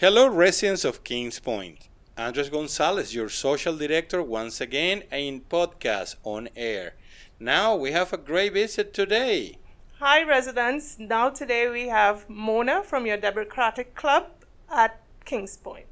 Hello, 0.00 0.26
residents 0.26 0.86
of 0.86 1.04
Kings 1.04 1.38
Point. 1.40 1.90
Andres 2.16 2.48
Gonzalez, 2.48 3.14
your 3.14 3.28
social 3.28 3.76
director, 3.76 4.22
once 4.22 4.58
again 4.58 5.02
in 5.12 5.42
podcast 5.42 6.16
on 6.24 6.48
air. 6.56 6.94
Now 7.38 7.76
we 7.76 7.92
have 7.92 8.10
a 8.10 8.16
great 8.16 8.54
visit 8.54 8.94
today. 8.94 9.58
Hi, 9.98 10.22
residents. 10.22 10.98
Now, 10.98 11.28
today 11.28 11.68
we 11.68 11.88
have 11.88 12.30
Mona 12.30 12.82
from 12.82 13.04
your 13.04 13.18
Democratic 13.18 13.94
Club 13.94 14.30
at 14.74 15.02
Kings 15.26 15.58
Point. 15.58 15.84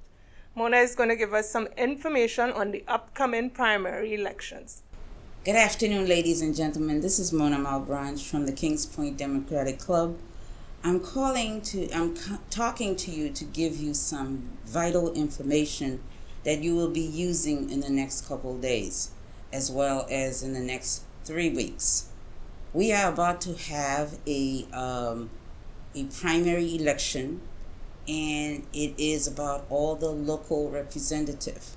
Mona 0.55 0.79
is 0.79 0.95
going 0.95 1.11
to 1.11 1.17
give 1.17 1.35
us 1.35 1.51
some 1.51 1.67
information 1.77 2.51
on 2.51 2.71
the 2.71 2.85
upcoming 2.89 3.51
primary 3.51 4.15
elections. 4.15 4.85
Good 5.45 5.57
afternoon, 5.57 6.09
ladies 6.09 6.41
and 6.41 6.57
gentlemen. 6.57 7.03
This 7.03 7.19
is 7.19 7.31
Mona 7.31 7.59
Malbranche 7.59 8.27
from 8.27 8.47
the 8.47 8.53
Kings 8.53 8.87
Point 8.87 9.19
Democratic 9.19 9.79
Club. 9.79 10.17
I'm 10.85 11.01
calling 11.01 11.61
to, 11.63 11.91
I'm 11.93 12.15
talking 12.51 12.95
to 12.97 13.11
you 13.11 13.31
to 13.31 13.45
give 13.45 13.77
you 13.77 13.95
some 13.95 14.49
vital 14.65 15.13
information 15.13 16.01
that 16.45 16.61
you 16.61 16.75
will 16.77 16.91
be 16.91 17.01
using 17.01 17.69
in 17.69 17.81
the 17.81 17.91
next 17.91 18.29
couple 18.29 18.57
days, 18.59 19.11
as 19.53 19.71
well 19.71 20.07
as 20.09 20.43
in 20.43 20.53
the 20.53 20.61
next 20.61 21.03
three 21.25 21.51
weeks. 21.51 22.09
We 22.73 22.93
are 22.93 23.13
about 23.13 23.41
to 23.43 23.55
have 23.55 24.19
a, 24.27 24.67
um, 24.73 25.31
a 25.95 26.05
primary 26.05 26.77
election 26.77 27.41
and 28.07 28.67
it 28.73 28.95
is 28.97 29.27
about 29.27 29.67
all 29.69 29.97
the 29.97 30.11
local 30.11 30.71
representative. 30.71 31.77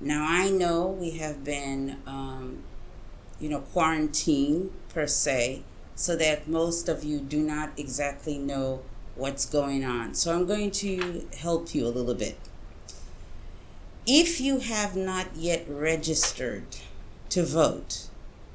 Now 0.00 0.26
I 0.28 0.50
know 0.50 0.88
we 0.88 1.12
have 1.12 1.44
been, 1.44 1.98
um, 2.06 2.64
you 3.40 3.48
know, 3.48 3.60
quarantined 3.60 4.72
per 4.88 5.06
se, 5.06 5.62
so 5.94 6.16
that 6.16 6.48
most 6.48 6.88
of 6.88 7.04
you 7.04 7.20
do 7.20 7.40
not 7.40 7.70
exactly 7.76 8.38
know 8.38 8.82
what's 9.14 9.46
going 9.46 9.84
on. 9.84 10.14
So 10.14 10.34
I'm 10.34 10.46
going 10.46 10.70
to 10.72 11.26
help 11.38 11.74
you 11.74 11.86
a 11.86 11.88
little 11.88 12.14
bit. 12.14 12.36
If 14.06 14.40
you 14.40 14.58
have 14.58 14.96
not 14.96 15.28
yet 15.34 15.64
registered 15.68 16.76
to 17.30 17.44
vote, 17.44 18.08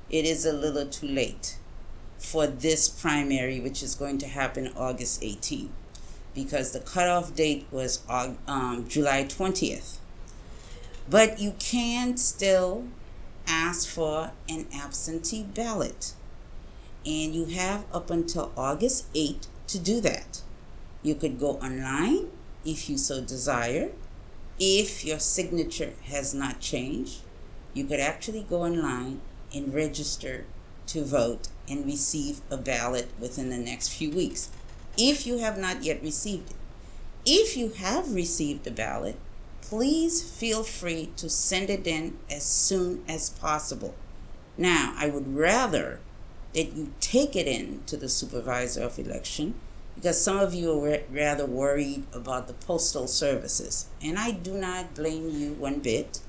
it 0.09 0.25
is 0.25 0.45
a 0.45 0.53
little 0.53 0.85
too 0.85 1.07
late 1.07 1.57
for 2.17 2.45
this 2.45 2.89
primary, 2.89 3.59
which 3.59 3.81
is 3.81 3.95
going 3.95 4.17
to 4.19 4.27
happen 4.27 4.71
August 4.75 5.21
18th 5.21 5.69
because 6.35 6.71
the 6.71 6.79
cutoff 6.79 7.35
date 7.35 7.65
was 7.71 8.01
um, 8.07 8.87
July 8.87 9.23
20th. 9.23 9.97
But 11.09 11.39
you 11.39 11.55
can 11.59 12.17
still 12.17 12.85
ask 13.47 13.87
for 13.87 14.31
an 14.47 14.67
absentee 14.73 15.43
ballot. 15.43 16.13
And 17.05 17.33
you 17.33 17.45
have 17.45 17.85
up 17.93 18.09
until 18.09 18.51
August 18.57 19.11
8th 19.13 19.47
to 19.67 19.79
do 19.79 20.01
that. 20.01 20.41
You 21.01 21.15
could 21.15 21.39
go 21.39 21.51
online 21.57 22.27
if 22.65 22.89
you 22.89 22.97
so 22.97 23.21
desire. 23.21 23.91
If 24.59 25.05
your 25.05 25.19
signature 25.19 25.93
has 26.05 26.33
not 26.33 26.59
changed, 26.59 27.21
you 27.73 27.85
could 27.85 27.99
actually 27.99 28.45
go 28.49 28.63
online 28.63 29.21
and 29.53 29.73
register 29.73 30.45
to 30.87 31.05
vote 31.05 31.47
and 31.69 31.85
receive 31.85 32.41
a 32.49 32.57
ballot 32.57 33.09
within 33.19 33.49
the 33.49 33.57
next 33.57 33.89
few 33.89 34.11
weeks 34.11 34.49
if 34.97 35.25
you 35.25 35.37
have 35.37 35.57
not 35.57 35.83
yet 35.83 36.01
received 36.01 36.51
it. 36.51 36.55
If 37.25 37.55
you 37.55 37.69
have 37.69 38.13
received 38.13 38.67
a 38.67 38.71
ballot, 38.71 39.15
please 39.61 40.21
feel 40.21 40.63
free 40.63 41.11
to 41.17 41.29
send 41.29 41.69
it 41.69 41.85
in 41.85 42.17
as 42.29 42.43
soon 42.43 43.03
as 43.07 43.29
possible. 43.29 43.93
Now, 44.57 44.93
I 44.97 45.07
would 45.09 45.35
rather 45.35 45.99
that 46.53 46.73
you 46.73 46.93
take 46.99 47.35
it 47.35 47.47
in 47.47 47.81
to 47.85 47.97
the 47.97 48.09
supervisor 48.09 48.83
of 48.83 48.97
election 48.99 49.55
because 49.99 50.23
some 50.23 50.37
of 50.37 50.53
you 50.53 50.71
are 50.85 51.01
rather 51.11 51.45
worried 51.45 52.05
about 52.13 52.47
the 52.47 52.53
postal 52.53 53.05
services. 53.05 53.87
And 54.01 54.17
I 54.17 54.31
do 54.31 54.53
not 54.53 54.95
blame 54.95 55.29
you 55.29 55.51
one 55.53 55.79
bit 55.79 56.21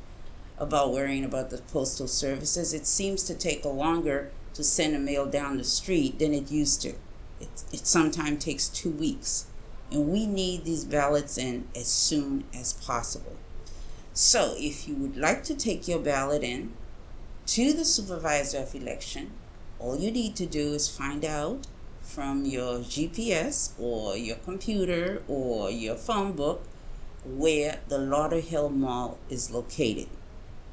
about 0.59 0.93
worrying 0.93 1.25
about 1.25 1.51
the 1.51 1.59
postal 1.59 2.09
services. 2.09 2.75
It 2.75 2.85
seems 2.85 3.23
to 3.25 3.35
take 3.35 3.65
longer 3.65 4.33
to 4.55 4.65
send 4.65 4.97
a 4.97 4.99
mail 4.99 5.25
down 5.25 5.57
the 5.57 5.63
street 5.63 6.19
than 6.19 6.35
it 6.35 6.51
used 6.51 6.83
to. 6.83 6.89
It, 7.41 7.65
it 7.73 7.87
sometimes 7.87 8.45
takes 8.45 8.69
two 8.69 8.91
weeks. 8.91 9.47
And 9.93 10.09
we 10.09 10.27
need 10.27 10.65
these 10.65 10.85
ballots 10.85 11.39
in 11.39 11.69
as 11.77 11.87
soon 11.87 12.45
as 12.53 12.73
possible. 12.73 13.37
So 14.13 14.55
if 14.59 14.89
you 14.89 14.97
would 14.97 15.17
like 15.17 15.45
to 15.45 15.55
take 15.55 15.87
your 15.87 16.01
ballot 16.01 16.43
in 16.43 16.73
to 17.47 17.73
the 17.73 17.85
supervisor 17.85 18.59
of 18.59 18.75
election, 18.75 19.31
all 19.81 19.97
you 19.97 20.11
need 20.11 20.37
to 20.37 20.47
do 20.47 20.75
is 20.75 20.89
find 20.89 21.25
out 21.25 21.67
from 22.03 22.45
your 22.45 22.81
GPS 22.81 23.73
or 23.79 24.17
your 24.17 24.37
computer 24.37 25.23
or 25.27 25.71
your 25.71 25.95
phone 25.95 26.33
book 26.33 26.63
where 27.25 27.81
the 27.89 27.99
Lauderhill 27.99 28.71
Mall 28.73 29.19
is 29.29 29.51
located. 29.51 30.09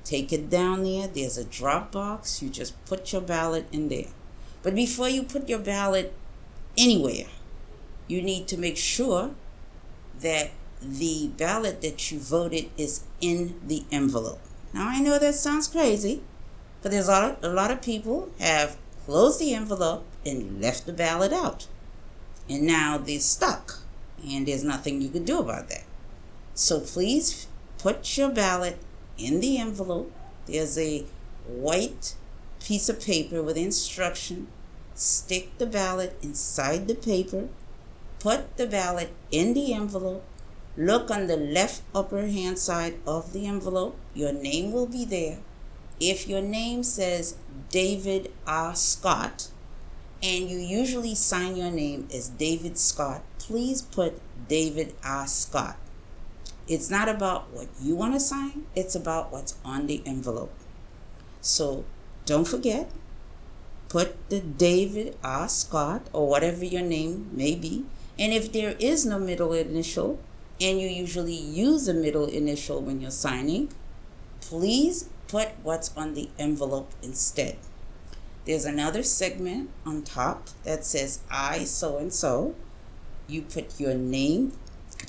Take 0.03 0.31
it 0.31 0.49
down 0.49 0.83
there. 0.83 1.07
There's 1.07 1.37
a 1.37 1.43
drop 1.43 1.91
box. 1.91 2.41
You 2.41 2.49
just 2.49 2.73
put 2.85 3.11
your 3.11 3.21
ballot 3.21 3.67
in 3.71 3.89
there. 3.89 4.07
But 4.63 4.75
before 4.75 5.09
you 5.09 5.23
put 5.23 5.49
your 5.49 5.59
ballot 5.59 6.13
anywhere, 6.77 7.27
you 8.07 8.21
need 8.21 8.47
to 8.47 8.57
make 8.57 8.77
sure 8.77 9.31
that 10.19 10.51
the 10.81 11.29
ballot 11.37 11.81
that 11.81 12.11
you 12.11 12.19
voted 12.19 12.69
is 12.77 13.03
in 13.19 13.59
the 13.65 13.83
envelope. 13.91 14.39
Now 14.73 14.87
I 14.87 14.99
know 14.99 15.19
that 15.19 15.35
sounds 15.35 15.67
crazy, 15.67 16.21
but 16.81 16.91
there's 16.91 17.07
a 17.07 17.11
lot 17.11 17.23
of, 17.23 17.43
a 17.43 17.53
lot 17.53 17.71
of 17.71 17.81
people 17.81 18.29
have 18.39 18.77
closed 19.07 19.39
the 19.39 19.53
envelope 19.53 20.05
and 20.25 20.61
left 20.61 20.85
the 20.85 20.93
ballot 20.93 21.31
out. 21.31 21.67
And 22.49 22.63
now 22.63 22.97
they're 22.97 23.19
stuck, 23.19 23.79
and 24.23 24.45
there's 24.45 24.63
nothing 24.63 25.01
you 25.01 25.09
can 25.09 25.23
do 25.23 25.39
about 25.39 25.69
that. 25.69 25.85
So 26.53 26.81
please 26.81 27.47
put 27.77 28.17
your 28.17 28.29
ballot 28.29 28.77
in 29.17 29.39
the 29.39 29.57
envelope. 29.57 30.11
There's 30.45 30.77
a 30.77 31.05
white 31.47 32.15
piece 32.59 32.89
of 32.89 33.01
paper 33.01 33.41
with 33.41 33.57
instruction 33.57 34.47
stick 34.97 35.55
the 35.59 35.65
ballot 35.65 36.17
inside 36.21 36.87
the 36.87 36.95
paper, 36.95 37.47
put 38.19 38.57
the 38.57 38.65
ballot 38.65 39.11
in 39.31 39.53
the 39.53 39.73
envelope, 39.73 40.23
look 40.75 41.11
on 41.11 41.27
the 41.27 41.37
left 41.37 41.81
upper 41.93 42.27
hand 42.27 42.57
side 42.57 42.95
of 43.05 43.31
the 43.31 43.45
envelope, 43.45 43.95
your 44.13 44.33
name 44.33 44.71
will 44.71 44.87
be 44.87 45.05
there. 45.05 45.37
If 45.99 46.27
your 46.27 46.41
name 46.41 46.83
says 46.83 47.37
David 47.69 48.31
R. 48.45 48.75
Scott, 48.75 49.49
and 50.21 50.49
you 50.49 50.57
usually 50.57 51.15
sign 51.15 51.55
your 51.55 51.71
name 51.71 52.07
as 52.13 52.29
David 52.29 52.77
Scott, 52.77 53.23
please 53.39 53.81
put 53.81 54.19
David 54.47 54.93
R. 55.03 55.27
Scott. 55.27 55.77
It's 56.67 56.89
not 56.89 57.07
about 57.07 57.51
what 57.51 57.67
you 57.81 57.95
want 57.95 58.13
to 58.13 58.19
sign, 58.19 58.65
it's 58.75 58.95
about 58.95 59.31
what's 59.31 59.57
on 59.63 59.87
the 59.87 60.03
envelope. 60.05 60.53
So 61.41 61.85
don't 62.25 62.47
forget, 62.47 62.91
put 63.89 64.29
the 64.29 64.39
David 64.39 65.17
R. 65.23 65.47
Scott 65.47 66.07
or 66.13 66.27
whatever 66.27 66.65
your 66.65 66.81
name 66.81 67.29
may 67.31 67.55
be. 67.55 67.85
And 68.19 68.33
if 68.33 68.51
there 68.51 68.75
is 68.79 69.05
no 69.05 69.17
middle 69.17 69.53
initial, 69.53 70.19
and 70.59 70.81
you 70.81 70.87
usually 70.87 71.35
use 71.35 71.87
a 71.87 71.93
middle 71.93 72.25
initial 72.25 72.81
when 72.81 72.99
you're 72.99 73.11
signing, 73.11 73.69
please 74.41 75.09
put 75.27 75.49
what's 75.63 75.95
on 75.95 76.13
the 76.13 76.29
envelope 76.39 76.91
instead. 77.01 77.57
There's 78.45 78.65
another 78.65 79.03
segment 79.03 79.69
on 79.85 80.03
top 80.03 80.47
that 80.63 80.85
says 80.85 81.19
I 81.29 81.65
so 81.65 81.97
and 81.97 82.13
so. 82.13 82.55
You 83.27 83.41
put 83.41 83.79
your 83.79 83.93
name, 83.93 84.53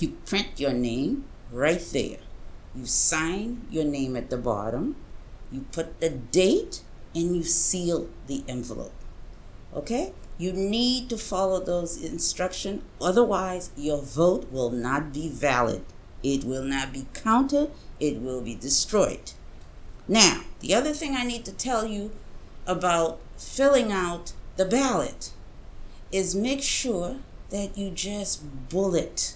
you 0.01 0.17
print 0.27 0.59
your 0.59 0.73
name 0.73 1.25
right 1.53 1.85
there. 1.93 2.19
You 2.75 2.87
sign 2.87 3.67
your 3.71 3.85
name 3.85 4.17
at 4.17 4.31
the 4.31 4.37
bottom. 4.37 4.97
You 5.53 5.67
put 5.73 6.01
the 6.01 6.11
date 6.11 6.83
and 7.15 7.37
you 7.37 7.43
seal 7.43 8.09
the 8.27 8.43
envelope. 8.49 8.93
Okay? 9.75 10.13
You 10.37 10.53
need 10.53 11.11
to 11.11 11.19
follow 11.19 11.61
those 11.61 12.01
instructions, 12.01 12.83
otherwise, 13.01 13.71
your 13.77 14.01
vote 14.01 14.53
will 14.53 14.71
not 14.71 15.13
be 15.13 15.29
valid. 15.29 15.85
It 16.23 16.45
will 16.45 16.63
not 16.63 16.93
be 16.93 17.07
counted, 17.13 17.71
it 17.99 18.21
will 18.21 18.41
be 18.41 18.55
destroyed. 18.55 19.33
Now, 20.09 20.41
the 20.61 20.75
other 20.75 20.93
thing 20.93 21.15
I 21.15 21.25
need 21.25 21.45
to 21.45 21.53
tell 21.53 21.87
you 21.87 22.11
about 22.67 23.21
filling 23.37 23.93
out 23.93 24.33
the 24.57 24.65
ballot 24.65 25.33
is 26.11 26.35
make 26.35 26.63
sure 26.63 27.17
that 27.51 27.77
you 27.77 27.91
just 27.91 28.69
bullet. 28.71 29.35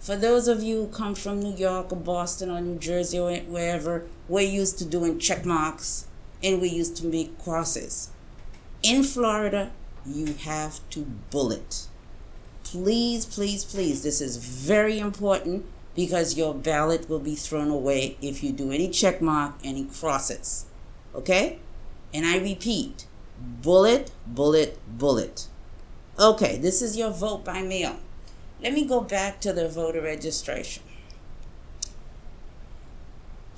For 0.00 0.16
those 0.16 0.48
of 0.48 0.64
you 0.64 0.76
who 0.76 0.86
come 0.88 1.14
from 1.14 1.40
New 1.40 1.54
York 1.54 1.92
or 1.92 1.96
Boston 1.96 2.50
or 2.50 2.60
New 2.60 2.78
Jersey 2.78 3.20
or 3.20 3.36
wherever, 3.36 4.04
we're 4.28 4.40
used 4.40 4.78
to 4.78 4.84
doing 4.84 5.20
check 5.20 5.44
marks 5.44 6.08
and 6.42 6.60
we 6.60 6.68
used 6.68 6.96
to 6.96 7.06
make 7.06 7.38
crosses. 7.38 8.10
In 8.82 9.04
Florida, 9.04 9.70
you 10.04 10.34
have 10.34 10.80
to 10.90 11.06
bullet. 11.30 11.86
Please, 12.64 13.24
please, 13.24 13.64
please, 13.64 14.02
this 14.02 14.20
is 14.20 14.38
very 14.38 14.98
important 14.98 15.64
because 15.94 16.36
your 16.36 16.54
ballot 16.54 17.08
will 17.08 17.18
be 17.18 17.34
thrown 17.34 17.68
away 17.68 18.16
if 18.22 18.42
you 18.42 18.52
do 18.52 18.72
any 18.72 18.88
check 18.88 19.20
mark, 19.20 19.54
any 19.62 19.84
crosses. 19.84 20.66
Okay? 21.14 21.58
And 22.14 22.26
I 22.26 22.38
repeat 22.38 23.06
bullet, 23.38 24.10
bullet, 24.26 24.78
bullet. 24.86 25.48
Okay, 26.18 26.58
this 26.58 26.82
is 26.82 26.96
your 26.96 27.10
vote 27.10 27.44
by 27.44 27.62
mail. 27.62 27.96
let 28.62 28.72
me 28.72 28.84
go 28.84 29.00
back 29.00 29.40
to 29.40 29.52
the 29.52 29.68
voter 29.68 30.00
registration. 30.00 30.84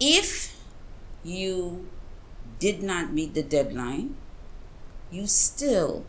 If 0.00 0.56
you 1.22 1.88
did 2.58 2.82
not 2.82 3.12
meet 3.12 3.34
the 3.34 3.42
deadline, 3.42 4.16
you 5.10 5.26
still 5.26 6.06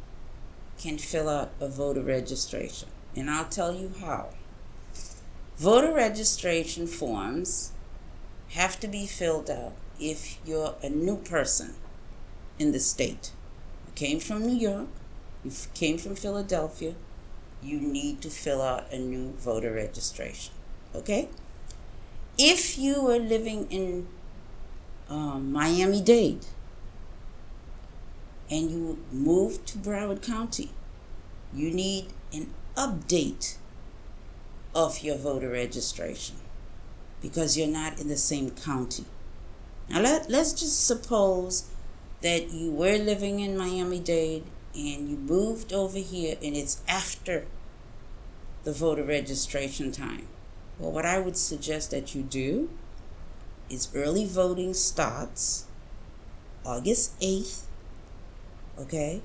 can 0.77 0.98
fill 0.98 1.30
out 1.30 1.51
a 1.60 1.68
voter 1.68 2.01
registration. 2.01 2.89
And 3.16 3.30
I'll 3.30 3.45
tell 3.45 3.74
you 3.74 3.92
how. 4.00 4.30
Voter 5.57 5.93
registration 5.93 6.85
forms 6.85 7.71
have 8.49 8.77
to 8.81 8.87
be 8.89 9.05
filled 9.05 9.49
out 9.49 9.73
if 9.99 10.37
you're 10.45 10.75
a 10.83 10.89
new 10.89 11.17
person 11.17 11.75
in 12.59 12.73
the 12.73 12.79
state. 12.79 13.31
You 13.87 13.93
came 13.95 14.19
from 14.19 14.45
New 14.45 14.55
York, 14.55 14.87
you 15.45 15.51
came 15.73 15.97
from 15.97 16.15
Philadelphia, 16.15 16.95
you 17.63 17.79
need 17.79 18.21
to 18.21 18.29
fill 18.29 18.61
out 18.61 18.91
a 18.91 18.99
new 18.99 19.31
voter 19.37 19.71
registration. 19.71 20.53
Okay? 20.93 21.29
If 22.37 22.77
you 22.77 23.01
were 23.01 23.17
living 23.17 23.67
in 23.69 24.07
um, 25.09 25.53
Miami 25.53 26.01
Dade 26.01 26.45
and 28.51 28.69
you 28.69 28.99
moved 29.09 29.65
to 29.67 29.77
Broward 29.77 30.21
County, 30.21 30.71
you 31.53 31.71
need 31.71 32.07
an 32.33 32.53
update 32.75 33.55
of 34.75 35.01
your 35.01 35.16
voter 35.16 35.50
registration 35.50 36.36
because 37.22 37.57
you're 37.57 37.68
not 37.68 38.00
in 38.00 38.10
the 38.10 38.18
same 38.18 38.51
county. 38.51 39.06
Now, 39.89 40.01
let, 40.01 40.30
let's 40.30 40.54
just 40.54 40.86
suppose 40.86 41.69
that 42.22 42.51
you 42.51 42.72
were 42.72 42.98
living 42.98 43.39
in 43.39 43.57
Miami 43.57 44.00
Dade 44.00 44.44
and 44.75 45.10
you 45.10 45.16
moved 45.16 45.72
over 45.72 45.98
here 45.98 46.38
and 46.44 46.56
it's 46.56 46.81
after 46.88 47.45
the 48.63 48.74
voter 48.74 49.04
registration 49.04 49.92
time. 49.92 50.27
Well, 50.77 50.92
what 50.92 51.06
I 51.06 51.19
would 51.19 51.38
suggest 51.38 51.92
that 51.92 52.13
you 52.13 52.22
do 52.22 52.69
is 53.69 53.89
early 53.95 54.25
voting 54.25 54.74
starts 54.74 55.66
August 56.66 57.18
8th. 57.22 57.62
Okay? 58.77 59.22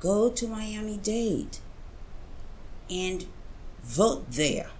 Go 0.00 0.30
to 0.30 0.48
Miami 0.48 0.96
Dade 0.96 1.58
and 2.88 3.26
vote 3.82 4.30
there 4.30 4.70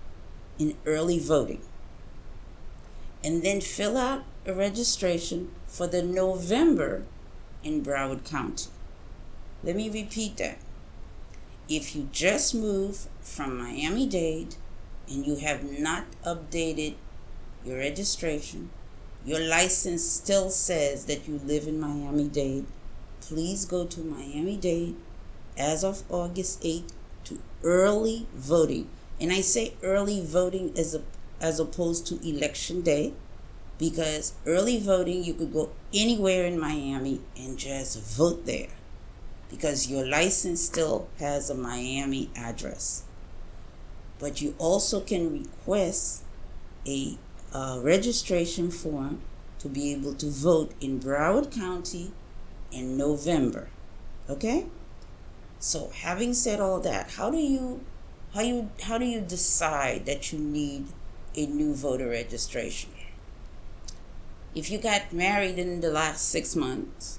in 0.59 0.77
early 0.87 1.19
voting. 1.19 1.63
And 3.23 3.43
then 3.43 3.61
fill 3.61 3.97
out 3.97 4.25
a 4.47 4.55
registration 4.55 5.51
for 5.67 5.87
the 5.87 6.03
November 6.03 7.05
in 7.63 7.83
Broward 7.83 8.25
County. 8.25 8.71
Let 9.63 9.77
me 9.77 9.91
repeat 9.91 10.39
that. 10.39 10.59
If 11.69 11.95
you 11.95 12.09
just 12.11 12.55
moved 12.55 13.07
from 13.21 13.59
Miami 13.59 14.07
Dade 14.07 14.57
and 15.09 15.27
you 15.27 15.37
have 15.37 15.63
not 15.79 16.07
updated 16.25 16.95
your 17.65 17.79
registration, 17.79 18.71
your 19.25 19.41
license 19.41 20.05
still 20.05 20.51
says 20.51 21.05
that 21.05 21.29
you 21.29 21.39
live 21.45 21.69
in 21.69 21.79
Miami 21.79 22.29
Dade, 22.29 22.67
please 23.21 23.67
go 23.67 23.85
to 23.85 24.01
Miami 24.01 24.57
Dade 24.57 24.97
as 25.59 25.85
of 25.85 26.03
August 26.11 26.63
8th 26.63 26.93
to 27.31 27.41
early 27.65 28.27
voting. 28.35 28.89
And 29.21 29.33
I 29.33 29.41
say 29.41 29.75
early 29.83 30.25
voting 30.25 30.73
as, 30.77 30.95
a, 30.95 31.03
as 31.41 31.59
opposed 31.59 32.07
to 32.09 32.29
election 32.29 32.83
day 32.83 33.15
because 33.79 34.35
early 34.47 34.79
voting, 34.79 35.25
you 35.25 35.33
could 35.35 35.53
go 35.53 35.71
anywhere 35.95 36.45
in 36.45 36.61
Miami 36.61 37.21
and 37.37 37.59
just 37.59 38.01
vote 38.01 38.45
there 38.45 38.69
because 39.51 39.91
your 39.91 40.07
license 40.07 40.61
still 40.61 41.09
has 41.19 41.49
a 41.49 41.55
Miami 41.55 42.31
address. 42.37 43.05
But 44.19 44.43
you 44.43 44.55
also 44.59 45.01
can 45.01 45.33
request 45.33 46.23
a 46.87 47.17
uh, 47.53 47.81
registration 47.83 48.71
form 48.71 49.23
to 49.59 49.69
be 49.69 49.93
able 49.93 50.15
to 50.15 50.31
vote 50.31 50.73
in 50.81 51.01
Broward 51.01 51.51
County 51.51 52.13
in 52.71 52.97
November. 52.97 53.69
Okay? 54.29 54.67
So 55.61 55.91
having 55.95 56.33
said 56.33 56.59
all 56.59 56.81
that, 56.81 57.13
how 57.13 57.31
do 57.31 57.37
you 57.37 57.85
how 58.35 58.41
you 58.41 58.71
how 58.83 58.97
do 58.97 59.05
you 59.05 59.21
decide 59.21 60.07
that 60.07 60.33
you 60.33 60.39
need 60.39 60.87
a 61.37 61.47
new 61.47 61.75
voter 61.75 62.09
registration? 62.09 62.91
If 64.55 64.71
you 64.71 64.79
got 64.79 65.13
married 65.13 65.59
in 65.59 65.83
the 65.83 65.91
last 65.91 66.29
six 66.29 66.57
months 66.57 67.19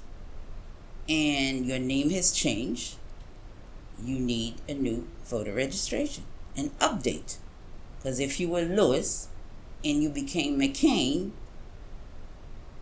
and 1.08 1.68
your 1.68 1.78
name 1.78 2.10
has 2.10 2.32
changed, 2.32 2.96
you 4.04 4.18
need 4.18 4.56
a 4.68 4.74
new 4.74 5.08
voter 5.24 5.54
registration, 5.54 6.24
an 6.58 6.72
update. 6.80 7.38
Because 7.98 8.20
if 8.20 8.40
you 8.40 8.50
were 8.50 8.64
Lewis 8.64 9.30
and 9.86 10.02
you 10.02 10.10
became 10.10 10.60
McCain 10.60 11.32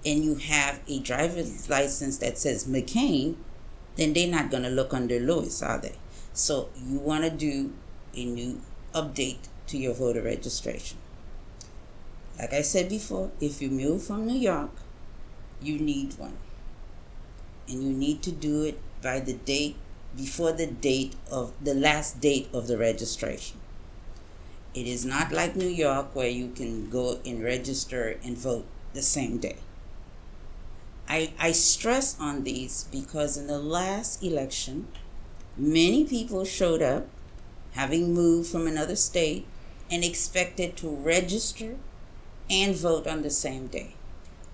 and 0.05 0.23
you 0.23 0.35
have 0.35 0.79
a 0.87 0.99
driver's 0.99 1.69
license 1.69 2.17
that 2.19 2.37
says 2.37 2.65
McCain, 2.65 3.35
then 3.99 4.13
they're 4.13 4.31
not 4.31 4.49
going 4.49 4.63
to 4.63 4.69
look 4.69 4.93
under 4.93 5.19
Lewis, 5.19 5.61
are 5.61 5.79
they? 5.79 5.95
So 6.33 6.69
you 6.75 6.99
want 6.99 7.23
to 7.25 7.29
do 7.29 7.73
a 8.15 8.25
new 8.25 8.61
update 8.93 9.47
to 9.67 9.77
your 9.77 9.93
voter 9.93 10.21
registration. 10.21 10.97
Like 12.39 12.53
I 12.53 12.61
said 12.61 12.89
before, 12.89 13.31
if 13.41 13.61
you 13.61 13.69
move 13.69 14.03
from 14.03 14.25
New 14.25 14.39
York, 14.39 14.71
you 15.61 15.77
need 15.77 16.17
one. 16.17 16.37
And 17.67 17.83
you 17.83 17.89
need 17.91 18.23
to 18.23 18.31
do 18.31 18.63
it 18.63 18.79
by 19.01 19.19
the 19.19 19.33
date 19.33 19.75
before 20.15 20.53
the 20.53 20.65
date 20.67 21.15
of 21.31 21.53
the 21.63 21.73
last 21.73 22.19
date 22.19 22.49
of 22.53 22.67
the 22.67 22.77
registration. 22.77 23.59
It 24.73 24.87
is 24.87 25.05
not 25.05 25.31
like 25.31 25.55
New 25.55 25.67
York 25.67 26.15
where 26.15 26.29
you 26.29 26.49
can 26.49 26.89
go 26.89 27.19
and 27.25 27.43
register 27.43 28.17
and 28.23 28.37
vote 28.37 28.65
the 28.93 29.01
same 29.01 29.37
day. 29.37 29.57
I, 31.09 31.33
I 31.39 31.51
stress 31.53 32.15
on 32.19 32.43
these 32.43 32.87
because 32.91 33.35
in 33.35 33.47
the 33.47 33.57
last 33.57 34.23
election, 34.23 34.87
many 35.57 36.05
people 36.05 36.45
showed 36.45 36.83
up 36.83 37.07
having 37.71 38.13
moved 38.13 38.49
from 38.49 38.67
another 38.67 38.95
state 38.95 39.47
and 39.89 40.03
expected 40.03 40.77
to 40.77 40.89
register 40.89 41.77
and 42.49 42.75
vote 42.75 43.07
on 43.07 43.23
the 43.23 43.29
same 43.31 43.67
day. 43.67 43.95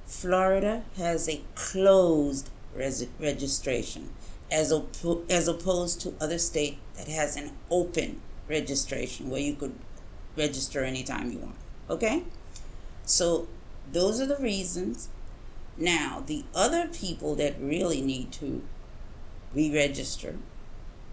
Florida 0.06 0.84
has 0.98 1.28
a 1.28 1.42
closed 1.56 2.50
res- 2.74 3.08
registration 3.20 4.12
as, 4.52 4.72
op- 4.72 5.30
as 5.30 5.48
opposed 5.48 6.00
to 6.02 6.14
other 6.22 6.38
state 6.38 6.78
that 6.96 7.08
has 7.08 7.36
an 7.36 7.52
open 7.70 8.22
registration 8.48 9.30
where 9.30 9.42
you 9.42 9.56
could 9.56 9.76
register 10.38 10.84
anytime 10.84 11.32
you 11.32 11.40
want. 11.40 11.56
Okay? 11.90 12.24
So 13.04 13.48
those 13.92 14.22
are 14.22 14.26
the 14.26 14.38
reasons. 14.38 15.10
Now, 15.78 16.24
the 16.26 16.46
other 16.54 16.88
people 16.88 17.36
that 17.36 17.60
really 17.60 18.02
need 18.02 18.32
to 18.34 18.64
re 19.54 19.74
register 19.74 20.38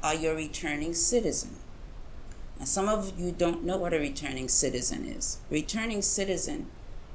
are 0.03 0.15
your 0.15 0.37
returning 0.37 0.95
citizen. 0.95 1.57
Now, 2.59 2.67
some 2.67 2.89
of 2.89 3.19
you 3.19 3.33
don't 3.33 3.65
know 3.65 3.77
what 3.77 3.95
a 3.95 3.99
returning 3.99 4.49
citizen 4.49 5.05
is. 5.05 5.39
Returning 5.51 6.03
citizen 6.03 6.67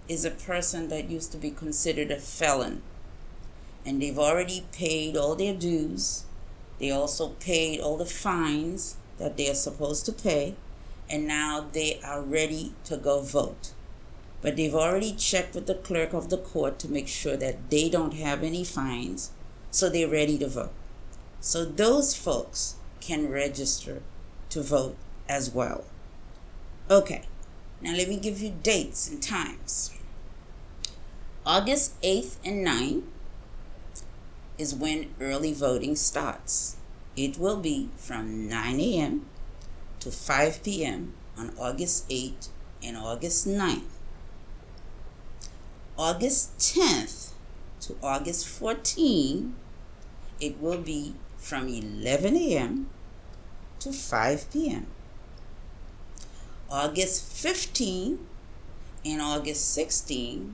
is 0.08 0.26
a 0.26 0.32
person 0.32 0.90
that 0.90 1.10
used 1.10 1.32
to 1.34 1.38
be 1.38 1.52
considered 1.52 2.12
a 2.12 2.18
felon 2.18 2.82
and 3.86 4.02
they've 4.02 4.20
already 4.20 4.66
paid 4.74 5.16
all 5.16 5.36
their 5.36 5.54
dues. 5.54 6.26
They 6.80 6.92
also 6.92 7.30
paid 7.40 7.80
all 7.80 7.98
the 7.98 8.06
fines 8.06 8.98
that 9.18 9.38
they 9.38 9.50
are 9.50 9.56
supposed 9.56 10.06
to 10.06 10.12
pay 10.12 10.56
and 11.10 11.26
now 11.26 11.68
they 11.72 12.00
are 12.04 12.22
ready 12.22 12.74
to 12.84 12.98
go 12.98 13.22
vote. 13.22 13.72
But 14.42 14.56
they've 14.56 14.76
already 14.76 15.14
checked 15.14 15.56
with 15.56 15.68
the 15.68 15.76
clerk 15.76 16.14
of 16.14 16.30
the 16.30 16.38
court 16.38 16.80
to 16.80 16.92
make 16.92 17.08
sure 17.08 17.38
that 17.38 17.70
they 17.70 17.90
don't 17.90 18.14
have 18.14 18.44
any 18.44 18.64
fines, 18.64 19.32
so 19.72 19.90
they're 19.90 20.08
ready 20.08 20.38
to 20.38 20.48
vote. 20.48 20.74
So 21.40 21.66
those 21.66 22.16
folks 22.16 22.76
can 23.02 23.30
register 23.30 24.02
to 24.50 24.62
vote 24.62 24.96
as 25.28 25.52
well. 25.52 25.86
Okay, 26.90 27.24
now 27.82 27.96
let 27.96 28.08
me 28.08 28.18
give 28.18 28.40
you 28.40 28.54
dates 28.64 29.10
and 29.10 29.22
times. 29.22 29.94
August 31.46 32.00
8th 32.02 32.38
and 32.46 32.66
9th 32.66 33.04
is 34.58 34.76
when 34.76 35.14
early 35.20 35.54
voting 35.54 35.96
starts. 35.96 36.78
It 37.16 37.38
will 37.38 37.58
be 37.58 37.90
from 37.98 38.48
9 38.48 38.80
a.m 38.80 39.26
to 40.00 40.12
5 40.12 40.64
p.m. 40.64 41.14
on 41.38 41.54
August 41.60 42.08
8th 42.10 42.48
and 42.82 42.96
August 42.96 43.48
9th. 43.48 43.97
August 45.98 46.58
10th 46.60 47.32
to 47.82 47.96
August 48.04 48.46
14th, 48.46 49.52
it 50.40 50.62
will 50.62 50.78
be 50.78 51.16
from 51.38 51.68
11 51.68 52.36
a.m. 52.36 52.90
to 53.80 53.92
5 53.92 54.52
p.m. 54.52 54.86
August 56.70 57.26
15th 57.34 58.20
and 59.04 59.22
August 59.22 59.76
16th, 59.76 60.52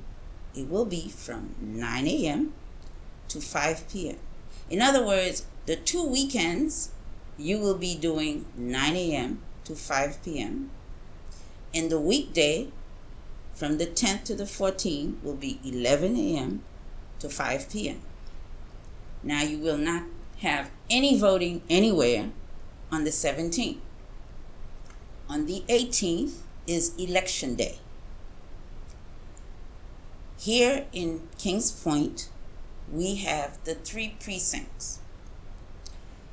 it 0.56 0.70
will 0.70 0.86
be 0.86 1.10
from 1.10 1.56
9 1.60 2.08
a.m. 2.08 2.54
to 3.28 3.42
5 3.42 3.90
p.m. 3.90 4.18
In 4.70 4.82
other 4.82 5.06
words, 5.06 5.46
the 5.66 5.76
two 5.76 6.06
weekends 6.06 6.92
you 7.38 7.60
will 7.60 7.78
be 7.78 7.96
doing 7.96 8.46
9 8.56 8.96
a.m. 8.96 9.40
to 9.66 9.76
5 9.76 10.24
p.m. 10.24 10.70
And 11.74 11.90
the 11.90 12.00
weekday 12.00 12.70
from 13.64 13.78
the 13.78 13.86
10th 13.86 14.26
to 14.26 14.36
the 14.36 14.44
14th 14.44 15.24
will 15.24 15.38
be 15.38 15.58
11 15.64 16.18
a.m. 16.18 16.62
to 17.18 17.30
5 17.30 17.70
p.m. 17.72 18.02
Now, 19.24 19.42
you 19.42 19.58
will 19.58 19.78
not 19.78 20.04
have 20.40 20.70
any 20.90 21.18
voting 21.18 21.62
anywhere 21.70 22.32
on 22.92 23.06
the 23.06 23.10
17th. 23.10 23.78
On 25.30 25.46
the 25.46 25.64
18th 25.70 26.40
is 26.68 26.94
election 26.98 27.56
day. 27.56 27.78
Here 30.38 30.86
in 30.92 31.30
Kings 31.38 31.72
Point, 31.72 32.28
we 32.92 33.16
have 33.16 33.64
the 33.64 33.76
three 33.76 34.18
precincts. 34.20 35.00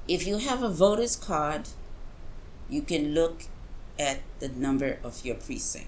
If 0.09 0.27
you 0.27 0.39
have 0.39 0.65
a 0.65 0.69
voter's 0.69 1.15
card, 1.15 1.69
you 2.69 2.83
can 2.83 3.15
look 3.15 3.45
at 4.01 4.19
the 4.41 4.49
number 4.49 4.99
of 5.05 5.25
your 5.25 5.37
precinct. 5.37 5.87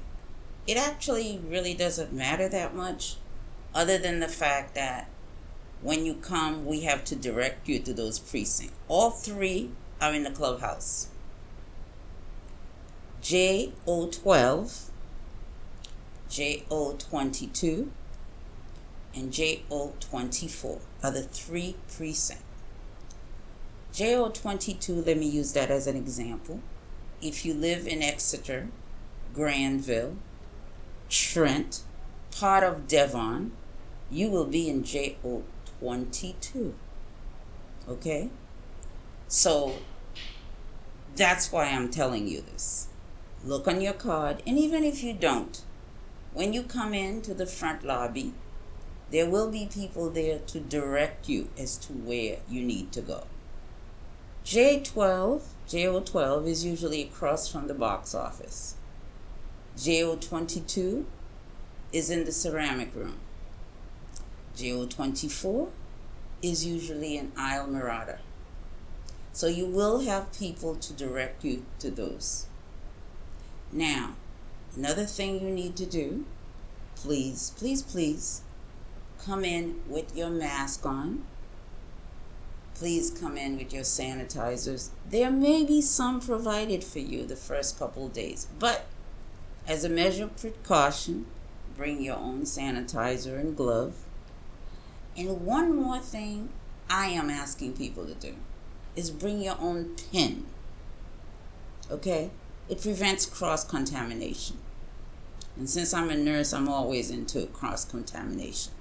It 0.66 0.76
actually 0.76 1.40
really 1.46 1.74
doesn't 1.74 2.12
matter 2.12 2.48
that 2.48 2.74
much, 2.74 3.16
other 3.74 3.98
than 3.98 4.20
the 4.20 4.28
fact 4.28 4.74
that 4.74 5.08
when 5.80 6.06
you 6.06 6.14
come, 6.14 6.64
we 6.64 6.82
have 6.82 7.04
to 7.06 7.16
direct 7.16 7.68
you 7.68 7.80
to 7.80 7.92
those 7.92 8.18
precincts. 8.18 8.76
All 8.86 9.10
three 9.10 9.70
are 10.00 10.14
in 10.14 10.22
the 10.22 10.30
clubhouse. 10.30 11.08
JO12, 13.22 14.90
JO22, 16.30 17.88
and 19.14 19.32
JO24 19.32 20.80
are 21.02 21.10
the 21.10 21.22
three 21.22 21.76
precincts. 21.94 22.44
JO22, 23.92 25.06
let 25.06 25.18
me 25.18 25.28
use 25.28 25.52
that 25.52 25.70
as 25.70 25.86
an 25.86 25.96
example. 25.96 26.60
If 27.20 27.44
you 27.44 27.52
live 27.54 27.86
in 27.86 28.02
Exeter, 28.02 28.68
Granville, 29.34 30.16
Trent, 31.12 31.82
part 32.30 32.64
of 32.64 32.88
Devon, 32.88 33.52
you 34.10 34.30
will 34.30 34.46
be 34.46 34.70
in 34.70 34.82
JO22. 34.82 36.72
Okay? 37.86 38.30
So 39.28 39.74
that's 41.14 41.52
why 41.52 41.66
I'm 41.66 41.90
telling 41.90 42.26
you 42.26 42.40
this. 42.40 42.88
Look 43.44 43.68
on 43.68 43.82
your 43.82 43.92
card, 43.92 44.42
and 44.46 44.58
even 44.58 44.84
if 44.84 45.04
you 45.04 45.12
don't, 45.12 45.60
when 46.32 46.54
you 46.54 46.62
come 46.62 46.94
into 46.94 47.34
the 47.34 47.44
front 47.44 47.84
lobby, 47.84 48.32
there 49.10 49.28
will 49.28 49.50
be 49.50 49.68
people 49.70 50.08
there 50.08 50.38
to 50.38 50.60
direct 50.60 51.28
you 51.28 51.50
as 51.58 51.76
to 51.76 51.92
where 51.92 52.38
you 52.48 52.62
need 52.62 52.90
to 52.92 53.02
go. 53.02 53.26
J12, 54.46 55.42
JO12 55.68 56.46
is 56.46 56.64
usually 56.64 57.02
across 57.02 57.48
from 57.48 57.66
the 57.68 57.74
box 57.74 58.14
office. 58.14 58.76
JO22 59.76 61.04
is 61.92 62.10
in 62.10 62.24
the 62.24 62.32
ceramic 62.32 62.94
room. 62.94 63.18
JO24 64.56 65.68
is 66.42 66.66
usually 66.66 67.16
in 67.16 67.30
Islamorada. 67.32 68.18
So 69.32 69.46
you 69.46 69.66
will 69.66 70.00
have 70.00 70.32
people 70.38 70.74
to 70.76 70.92
direct 70.92 71.44
you 71.44 71.64
to 71.78 71.90
those. 71.90 72.46
Now, 73.72 74.16
another 74.76 75.04
thing 75.04 75.40
you 75.40 75.50
need 75.50 75.76
to 75.76 75.86
do, 75.86 76.26
please, 76.94 77.52
please, 77.56 77.82
please, 77.82 78.42
come 79.24 79.44
in 79.44 79.80
with 79.88 80.14
your 80.14 80.30
mask 80.30 80.84
on. 80.84 81.24
Please 82.74 83.10
come 83.10 83.36
in 83.36 83.56
with 83.56 83.72
your 83.72 83.84
sanitizers. 83.84 84.90
There 85.08 85.30
may 85.30 85.64
be 85.64 85.80
some 85.80 86.20
provided 86.20 86.82
for 86.84 86.98
you 86.98 87.24
the 87.24 87.36
first 87.36 87.78
couple 87.78 88.08
days, 88.08 88.48
but 88.58 88.86
as 89.66 89.84
a 89.84 89.88
measure 89.88 90.24
of 90.24 90.36
precaution, 90.36 91.26
bring 91.76 92.02
your 92.02 92.16
own 92.16 92.42
sanitizer 92.42 93.38
and 93.38 93.56
glove. 93.56 93.94
And 95.16 95.44
one 95.44 95.76
more 95.76 95.98
thing 95.98 96.50
I 96.88 97.06
am 97.08 97.30
asking 97.30 97.74
people 97.74 98.06
to 98.06 98.14
do 98.14 98.34
is 98.96 99.10
bring 99.10 99.40
your 99.40 99.56
own 99.58 99.96
pen. 100.12 100.46
Okay? 101.90 102.30
It 102.68 102.80
prevents 102.80 103.26
cross 103.26 103.64
contamination. 103.64 104.58
And 105.56 105.68
since 105.68 105.92
I'm 105.92 106.10
a 106.10 106.16
nurse, 106.16 106.52
I'm 106.52 106.68
always 106.68 107.10
into 107.10 107.46
cross 107.46 107.84
contamination. 107.84 108.72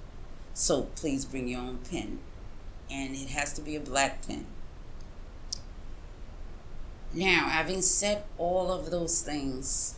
So 0.54 0.82
please 0.96 1.24
bring 1.24 1.48
your 1.48 1.60
own 1.60 1.78
pen. 1.90 2.18
And 2.90 3.14
it 3.14 3.28
has 3.30 3.52
to 3.54 3.62
be 3.62 3.76
a 3.76 3.80
black 3.80 4.26
pen. 4.26 4.46
Now, 7.14 7.48
having 7.48 7.82
said 7.82 8.24
all 8.38 8.72
of 8.72 8.90
those 8.90 9.20
things, 9.20 9.96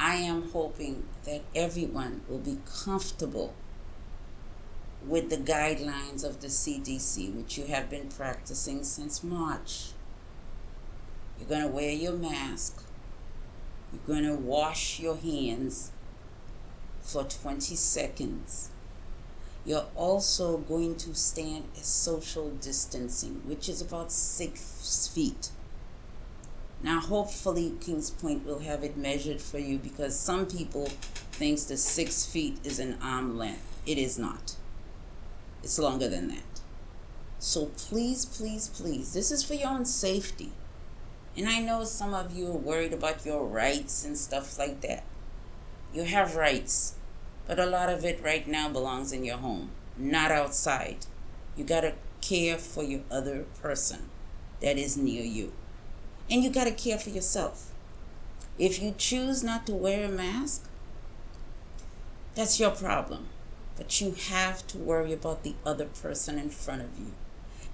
I 0.00 0.16
am 0.16 0.50
hoping 0.50 1.04
that 1.24 1.42
everyone 1.54 2.22
will 2.28 2.38
be 2.38 2.58
comfortable 2.64 3.54
with 5.06 5.30
the 5.30 5.36
guidelines 5.36 6.24
of 6.24 6.40
the 6.40 6.48
CDC, 6.48 7.34
which 7.34 7.58
you 7.58 7.66
have 7.66 7.90
been 7.90 8.08
practicing 8.08 8.84
since 8.84 9.24
March. 9.24 9.90
You're 11.38 11.48
going 11.48 11.62
to 11.62 11.68
wear 11.68 11.90
your 11.90 12.12
mask. 12.12 12.84
You're 13.92 14.16
going 14.16 14.24
to 14.24 14.40
wash 14.40 15.00
your 15.00 15.16
hands 15.16 15.92
for 17.00 17.24
20 17.24 17.74
seconds. 17.74 18.70
You're 19.64 19.86
also 19.96 20.58
going 20.58 20.96
to 20.96 21.14
stand 21.14 21.64
a 21.76 21.82
social 21.82 22.50
distancing, 22.50 23.42
which 23.46 23.68
is 23.68 23.82
about 23.82 24.12
six 24.12 25.08
feet. 25.08 25.50
Now, 26.82 27.00
hopefully, 27.00 27.74
Kings 27.80 28.10
Point 28.10 28.46
will 28.46 28.60
have 28.60 28.84
it 28.84 28.96
measured 28.96 29.40
for 29.40 29.58
you 29.58 29.78
because 29.78 30.18
some 30.18 30.46
people 30.46 30.86
thinks 31.32 31.64
the 31.64 31.76
six 31.76 32.24
feet 32.24 32.58
is 32.64 32.78
an 32.78 32.98
arm 33.02 33.36
length. 33.36 33.80
It 33.84 33.98
is 33.98 34.18
not. 34.18 34.54
It's 35.62 35.78
longer 35.78 36.08
than 36.08 36.28
that. 36.28 36.60
So 37.40 37.66
please, 37.66 38.24
please, 38.24 38.68
please, 38.68 39.12
this 39.12 39.30
is 39.30 39.42
for 39.42 39.54
your 39.54 39.68
own 39.68 39.84
safety. 39.84 40.52
And 41.36 41.48
I 41.48 41.60
know 41.60 41.84
some 41.84 42.14
of 42.14 42.36
you 42.36 42.48
are 42.48 42.56
worried 42.56 42.92
about 42.92 43.24
your 43.24 43.44
rights 43.44 44.04
and 44.04 44.18
stuff 44.18 44.58
like 44.58 44.80
that. 44.80 45.04
You 45.94 46.02
have 46.04 46.36
rights, 46.36 46.94
but 47.46 47.58
a 47.58 47.66
lot 47.66 47.88
of 47.88 48.04
it 48.04 48.22
right 48.22 48.46
now 48.46 48.68
belongs 48.68 49.12
in 49.12 49.24
your 49.24 49.38
home, 49.38 49.70
not 49.96 50.30
outside. 50.30 51.06
You 51.56 51.64
got 51.64 51.82
to 51.82 51.94
care 52.20 52.58
for 52.58 52.82
your 52.82 53.02
other 53.10 53.44
person 53.62 54.10
that 54.60 54.76
is 54.76 54.96
near 54.96 55.22
you. 55.22 55.52
And 56.30 56.42
you 56.42 56.50
got 56.50 56.64
to 56.64 56.72
care 56.72 56.98
for 56.98 57.10
yourself. 57.10 57.72
If 58.58 58.82
you 58.82 58.94
choose 58.96 59.42
not 59.42 59.66
to 59.66 59.74
wear 59.74 60.04
a 60.04 60.08
mask, 60.08 60.68
that's 62.34 62.60
your 62.60 62.70
problem. 62.70 63.28
But 63.76 64.00
you 64.00 64.14
have 64.30 64.66
to 64.68 64.78
worry 64.78 65.12
about 65.12 65.44
the 65.44 65.54
other 65.64 65.86
person 65.86 66.38
in 66.38 66.50
front 66.50 66.82
of 66.82 66.98
you. 66.98 67.12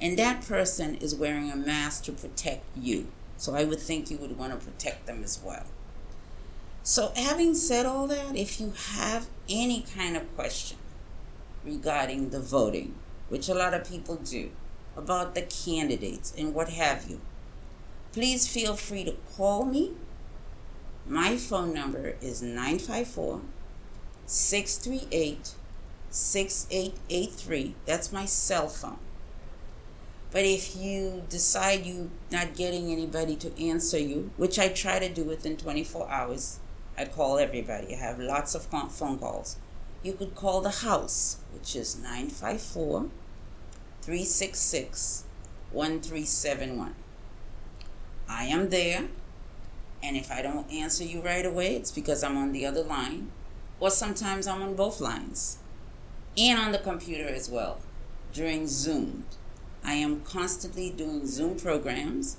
And 0.01 0.19
that 0.19 0.47
person 0.47 0.97
is 0.97 1.15
wearing 1.15 1.51
a 1.51 1.57
mask 1.57 2.05
to 2.05 2.13
protect 2.13 2.65
you. 2.77 3.09
So 3.37 3.55
I 3.55 3.65
would 3.65 3.81
think 3.81 4.11
you 4.11 4.19
would 4.19 4.37
want 4.37 4.53
to 4.53 4.65
protect 4.65 5.07
them 5.07 5.25
as 5.25 5.41
well. 5.43 5.65
So, 6.83 7.13
having 7.17 7.55
said 7.55 7.87
all 7.87 8.07
that, 8.09 8.37
if 8.37 8.61
you 8.61 8.75
have 8.93 9.29
any 9.49 9.87
kind 9.97 10.19
of 10.19 10.35
question 10.37 10.77
regarding 11.65 12.29
the 12.29 12.41
voting, 12.41 12.95
which 13.31 13.49
a 13.49 13.55
lot 13.55 13.73
of 13.73 13.89
people 13.89 14.17
do, 14.17 14.51
about 14.95 15.35
the 15.35 15.41
candidates 15.41 16.35
and 16.37 16.55
what 16.55 16.69
have 16.69 17.09
you, 17.09 17.23
please 18.15 18.47
feel 18.47 18.77
free 18.77 19.03
to 19.03 19.17
call 19.37 19.65
me. 19.65 19.91
My 21.05 21.37
phone 21.37 21.75
number 21.75 22.15
is 22.21 22.41
954 22.41 23.41
638 24.25 25.55
6883. 26.11 27.75
That's 27.85 28.13
my 28.13 28.25
cell 28.25 28.69
phone. 28.69 28.99
But 30.31 30.45
if 30.45 30.77
you 30.77 31.25
decide 31.29 31.85
you're 31.85 32.09
not 32.31 32.55
getting 32.55 32.93
anybody 32.93 33.35
to 33.35 33.61
answer 33.61 33.99
you, 33.99 34.31
which 34.37 34.61
I 34.61 34.69
try 34.69 35.01
to 35.01 35.13
do 35.13 35.25
within 35.25 35.57
24 35.57 36.09
hours, 36.09 36.61
I 36.97 37.07
call 37.07 37.39
everybody. 37.39 37.95
I 37.95 37.99
have 37.99 38.21
lots 38.21 38.55
of 38.55 38.65
phone 38.65 39.19
calls. 39.19 39.57
You 40.05 40.13
could 40.13 40.37
call 40.37 40.61
the 40.61 40.71
house, 40.71 41.39
which 41.53 41.75
is 41.75 41.97
954 41.97 43.11
366 44.03 45.25
1371. 45.73 46.95
I 48.29 48.45
am 48.45 48.71
there, 48.71 49.09
and 50.03 50.17
if 50.17 50.31
I 50.31 50.43
don't 50.43 50.71
answer 50.73 51.05
you 51.05 51.21
right 51.21 51.45
away, 51.45 51.77
it's 51.77 51.91
because 51.91 52.23
I'm 52.23 52.37
on 52.37 52.53
the 52.53 52.67
other 52.67 52.83
line, 52.83 53.31
or 53.81 53.91
sometimes 53.91 54.47
I'm 54.47 54.63
on 54.63 54.75
both 54.75 55.01
lines 55.01 55.59
and 56.37 56.59
on 56.59 56.73
the 56.73 56.79
computer 56.79 57.29
as 57.29 57.49
well 57.49 57.79
during 58.33 58.67
Zoom. 58.67 59.25
I 59.85 59.95
am 59.95 60.23
constantly 60.23 60.91
doing 60.91 61.27
Zoom 61.27 61.57
programs 61.57 62.39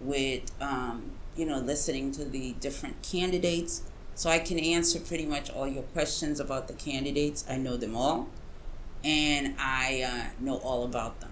with, 0.00 0.52
um, 0.60 1.12
you 1.36 1.46
know, 1.46 1.58
listening 1.58 2.12
to 2.12 2.24
the 2.24 2.54
different 2.60 3.02
candidates. 3.02 3.82
So 4.14 4.28
I 4.28 4.38
can 4.38 4.58
answer 4.58 5.00
pretty 5.00 5.24
much 5.24 5.50
all 5.50 5.66
your 5.66 5.84
questions 5.84 6.38
about 6.38 6.68
the 6.68 6.74
candidates. 6.74 7.44
I 7.48 7.56
know 7.56 7.76
them 7.76 7.96
all, 7.96 8.28
and 9.02 9.54
I 9.58 10.02
uh, 10.02 10.30
know 10.38 10.56
all 10.56 10.84
about 10.84 11.20
them. 11.20 11.31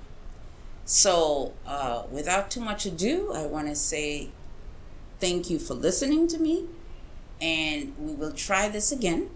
So, 0.92 1.52
uh, 1.64 2.02
without 2.10 2.50
too 2.50 2.60
much 2.60 2.84
ado, 2.84 3.32
I 3.32 3.46
want 3.46 3.68
to 3.68 3.76
say 3.76 4.30
thank 5.20 5.48
you 5.48 5.60
for 5.60 5.74
listening 5.74 6.26
to 6.26 6.38
me, 6.40 6.66
and 7.40 7.94
we 7.96 8.12
will 8.12 8.32
try 8.32 8.68
this 8.68 8.90
again 8.90 9.30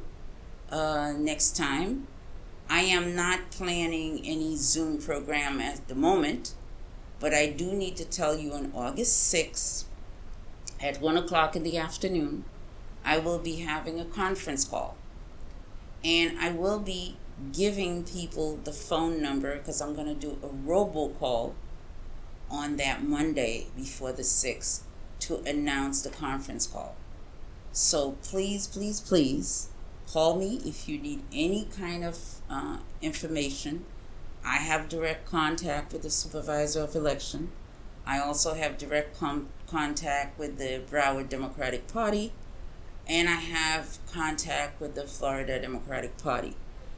uh, 0.69 1.13
next 1.17 1.55
time. 1.55 2.09
I 2.69 2.81
am 2.81 3.15
not 3.15 3.53
planning 3.53 4.21
any 4.25 4.57
Zoom 4.57 4.99
program 4.99 5.61
at 5.61 5.87
the 5.87 5.95
moment, 5.95 6.55
but 7.21 7.33
I 7.33 7.51
do 7.51 7.73
need 7.73 7.95
to 7.99 8.05
tell 8.05 8.37
you 8.37 8.53
on 8.53 8.73
August 8.75 9.33
6th 9.33 9.85
at 10.81 11.01
1 11.01 11.17
o'clock 11.17 11.55
in 11.55 11.63
the 11.63 11.79
afternoon, 11.79 12.47
I 13.05 13.19
will 13.19 13.39
be 13.39 13.61
having 13.61 14.01
a 14.01 14.05
conference 14.05 14.65
call. 14.65 14.97
And 16.03 16.37
I 16.37 16.51
will 16.51 16.81
be 16.81 17.17
giving 17.53 18.05
people 18.05 18.59
the 18.65 18.73
phone 18.73 19.21
number 19.21 19.57
because 19.59 19.81
I'm 19.81 19.95
going 19.95 20.07
to 20.07 20.15
do 20.15 20.39
a 20.43 20.49
robocall 20.49 21.55
on 22.51 22.77
that 22.77 23.03
Monday 23.03 23.67
before 23.77 24.13
the 24.13 24.23
6th 24.23 24.83
to 25.21 25.43
announce 25.45 26.03
the 26.03 26.11
conference 26.11 26.67
call. 26.67 26.95
So 27.73 28.13
please, 28.23 28.67
please, 28.67 29.01
please 29.01 29.69
call 30.07 30.37
me 30.37 30.61
if 30.65 30.89
you 30.89 30.99
need 30.99 31.23
any 31.33 31.65
kind 31.77 32.05
of 32.05 32.19
uh, 32.49 32.79
information. 33.03 33.85
I 34.45 34.57
have 34.59 34.89
direct 34.89 35.27
contact 35.27 35.93
with 35.93 36.03
the 36.03 36.11
supervisor 36.11 36.83
of 36.83 36.95
election. 36.95 37.51
I 38.07 38.21
also 38.21 38.55
have 38.55 38.77
direct 38.77 39.19
com- 39.19 39.49
contact 39.67 40.39
with 40.39 40.59
the 40.59 40.83
Broward 40.91 41.31
Democratic 41.31 41.89
Party, 41.89 42.33
and 43.09 43.29
I 43.29 43.37
have 43.37 43.99
contact 44.13 44.81
with 44.81 44.95
the 44.95 45.07
Florida 45.07 45.59
Democratic 45.59 46.19
Party. 46.19 46.55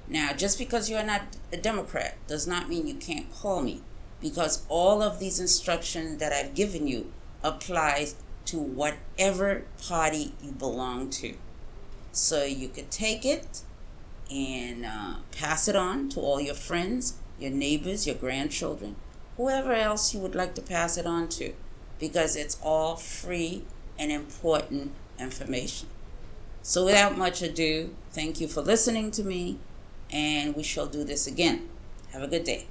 Now, 0.08 0.32
just 0.32 0.58
because 0.58 0.88
you're 0.88 1.02
not 1.02 1.22
a 1.52 1.56
Democrat 1.56 2.16
does 2.28 2.46
not 2.46 2.68
mean 2.68 2.86
you 2.86 2.94
can't 2.94 3.32
call 3.32 3.62
me, 3.62 3.82
because 4.20 4.64
all 4.68 5.02
of 5.02 5.18
these 5.18 5.40
instructions 5.40 6.18
that 6.18 6.32
I've 6.32 6.54
given 6.54 6.86
you 6.86 7.12
applies 7.42 8.14
to 8.46 8.58
whatever 8.58 9.64
party 9.86 10.32
you 10.42 10.52
belong 10.52 11.10
to. 11.10 11.34
So 12.12 12.44
you 12.44 12.68
could 12.68 12.90
take 12.90 13.24
it 13.24 13.62
and 14.30 14.86
uh, 14.86 15.16
pass 15.32 15.68
it 15.68 15.76
on 15.76 16.08
to 16.10 16.20
all 16.20 16.40
your 16.40 16.54
friends, 16.54 17.18
your 17.38 17.50
neighbors, 17.50 18.06
your 18.06 18.16
grandchildren, 18.16 18.96
whoever 19.36 19.72
else 19.72 20.14
you 20.14 20.20
would 20.20 20.34
like 20.34 20.54
to 20.54 20.62
pass 20.62 20.96
it 20.96 21.06
on 21.06 21.28
to, 21.28 21.52
because 21.98 22.36
it's 22.36 22.58
all 22.62 22.96
free 22.96 23.64
and 23.98 24.10
important 24.10 24.92
information. 25.18 25.88
So, 26.62 26.84
without 26.84 27.16
much 27.16 27.42
ado, 27.42 27.94
thank 28.10 28.40
you 28.40 28.48
for 28.48 28.60
listening 28.60 29.10
to 29.12 29.22
me, 29.22 29.58
and 30.10 30.54
we 30.54 30.62
shall 30.62 30.86
do 30.86 31.04
this 31.04 31.26
again. 31.26 31.68
Have 32.12 32.22
a 32.22 32.28
good 32.28 32.44
day. 32.44 32.66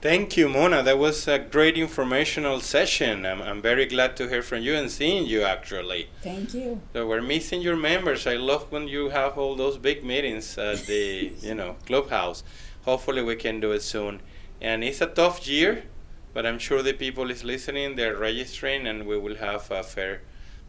Thank 0.00 0.38
you, 0.38 0.48
Mona. 0.48 0.82
That 0.82 0.98
was 0.98 1.28
a 1.28 1.38
great 1.38 1.76
informational 1.76 2.60
session. 2.60 3.26
I'm, 3.26 3.42
I'm 3.42 3.60
very 3.60 3.84
glad 3.84 4.16
to 4.16 4.28
hear 4.28 4.40
from 4.40 4.62
you 4.62 4.74
and 4.74 4.90
seeing 4.90 5.26
you 5.26 5.42
actually. 5.42 6.08
Thank 6.22 6.54
you. 6.54 6.80
So 6.94 7.06
we're 7.06 7.20
missing 7.20 7.60
your 7.60 7.76
members. 7.76 8.26
I 8.26 8.36
love 8.36 8.72
when 8.72 8.88
you 8.88 9.10
have 9.10 9.36
all 9.36 9.56
those 9.56 9.76
big 9.76 10.02
meetings 10.02 10.56
at 10.56 10.86
the 10.86 11.32
you 11.40 11.54
know 11.54 11.76
clubhouse. 11.84 12.42
Hopefully 12.86 13.22
we 13.22 13.36
can 13.36 13.60
do 13.60 13.72
it 13.72 13.82
soon. 13.82 14.22
And 14.58 14.82
it's 14.82 15.02
a 15.02 15.06
tough 15.06 15.46
year, 15.46 15.84
but 16.32 16.46
I'm 16.46 16.58
sure 16.58 16.82
the 16.82 16.94
people 16.94 17.30
is 17.30 17.44
listening. 17.44 17.96
They're 17.96 18.16
registering, 18.16 18.86
and 18.86 19.06
we 19.06 19.18
will 19.18 19.36
have 19.36 19.70
a 19.70 19.82
fair 19.82 20.22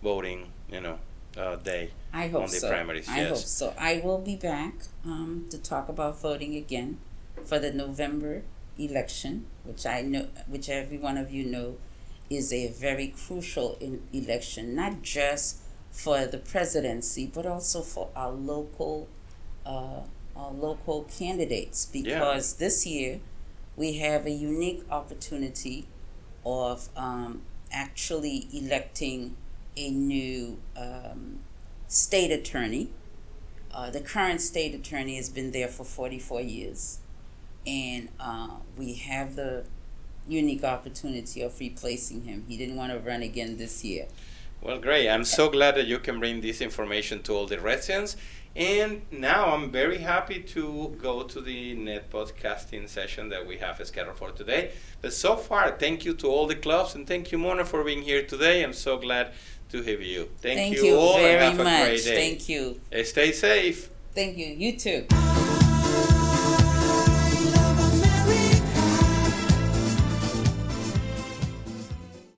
voting. 0.04 0.52
You 0.70 0.82
know, 0.82 1.00
uh, 1.38 1.56
day 1.56 1.92
I 2.14 2.28
hope 2.28 2.44
on 2.44 2.50
the 2.50 2.58
so. 2.58 2.70
primaries. 2.70 3.08
I 3.08 3.18
yes. 3.18 3.30
hope 3.30 3.38
so. 3.38 3.74
I 3.78 4.02
will 4.04 4.20
be 4.20 4.36
back 4.36 4.74
um, 5.06 5.46
to 5.50 5.58
talk 5.58 5.90
about 5.90 6.20
voting 6.20 6.56
again 6.56 7.00
for 7.46 7.60
the 7.60 7.72
November 7.72 8.44
election, 8.78 9.46
which 9.64 9.86
I 9.86 10.02
know, 10.02 10.28
which 10.48 10.70
every 10.70 10.98
one 10.98 11.18
of 11.18 11.32
you 11.32 11.46
know, 11.46 11.78
is 12.30 12.52
a 12.52 12.68
very 12.70 13.08
crucial 13.08 13.78
in 13.80 14.02
election, 14.14 14.76
not 14.76 15.02
just 15.02 15.58
for 15.92 16.26
the 16.26 16.38
presidency, 16.38 17.30
but 17.34 17.46
also 17.46 17.82
for 17.82 18.10
our 18.16 18.32
local, 18.32 19.08
uh, 19.66 20.02
our 20.36 20.52
local 20.52 21.04
candidates. 21.04 21.86
Because 21.86 22.56
this 22.56 22.86
year 22.86 23.20
we 23.76 23.94
have 23.98 24.26
a 24.26 24.32
unique 24.32 24.84
opportunity 24.90 25.88
of 26.46 26.90
um, 26.96 27.42
actually 27.72 28.48
electing 28.54 29.36
a 29.78 29.90
new 29.90 30.58
um, 30.76 31.40
state 31.92 32.32
attorney. 32.32 32.90
Uh, 33.74 33.90
the 33.90 34.00
current 34.00 34.40
state 34.40 34.74
attorney 34.74 35.18
has 35.18 35.30
been 35.30 35.52
there 35.52 35.68
for 35.68 35.84
44 35.84 36.42
years, 36.42 37.00
and 37.68 38.08
uh, 38.20 38.52
we 38.78 38.94
have 38.96 39.36
the 39.36 39.66
unique 40.28 40.64
opportunity 40.64 41.42
of 41.42 41.60
replacing 41.60 42.24
him. 42.24 42.46
He 42.48 42.58
didn't 42.58 42.78
want 42.78 42.94
to 42.94 43.00
run 43.00 43.22
again 43.22 43.58
this 43.58 43.84
year. 43.84 44.08
Well, 44.62 44.80
great. 44.80 45.10
I'm 45.10 45.26
so 45.26 45.50
glad 45.50 45.76
that 45.76 45.88
you 45.88 46.00
can 46.00 46.20
bring 46.20 46.40
this 46.40 46.62
information 46.62 47.24
to 47.24 47.34
all 47.34 47.48
the 47.48 47.60
residents. 47.60 48.16
And 48.56 49.02
now 49.12 49.54
I'm 49.54 49.72
very 49.72 50.00
happy 50.00 50.42
to 50.42 50.96
go 51.02 51.24
to 51.24 51.42
the 51.42 51.74
net 51.74 52.12
podcasting 52.12 52.88
session 52.90 53.30
that 53.30 53.48
we 53.48 53.58
have 53.58 53.80
scheduled 53.88 54.18
for 54.18 54.32
today. 54.32 54.72
But 55.02 55.14
so 55.14 55.38
far, 55.38 55.72
thank 55.72 56.04
you 56.04 56.14
to 56.16 56.28
all 56.28 56.48
the 56.48 56.56
clubs 56.56 56.94
and 56.94 57.08
thank 57.08 57.32
you, 57.32 57.38
Mona, 57.38 57.64
for 57.64 57.84
being 57.84 58.02
here 58.02 58.24
today. 58.24 58.62
I'm 58.62 58.74
so 58.74 58.98
glad 58.98 59.32
to 59.72 59.82
have 59.82 60.02
you. 60.02 60.30
Thank, 60.42 60.58
Thank 60.60 60.76
you, 60.78 60.86
you 60.86 60.96
all 60.98 61.18
very 61.18 61.34
and 61.34 61.44
have 61.44 61.58
much. 61.58 61.68
a 61.68 61.86
great 61.86 62.04
day. 62.04 62.16
Thank 62.16 62.50
you. 62.50 62.82
Stay 63.04 63.32
safe. 63.32 63.90
Thank 64.14 64.38
you. 64.38 64.48
You 64.48 64.78
too. 64.78 65.71